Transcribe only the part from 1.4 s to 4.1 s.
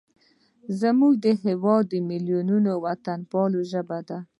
هیواد میلیونونو وطنوالو ژبه